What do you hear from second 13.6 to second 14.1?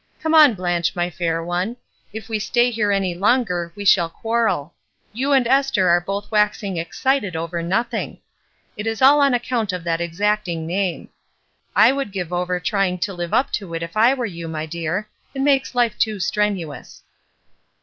it if